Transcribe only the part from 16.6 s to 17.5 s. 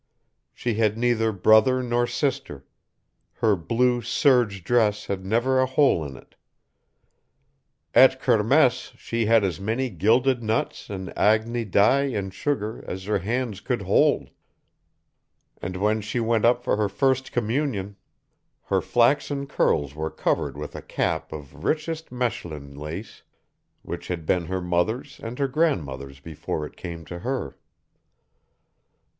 for her first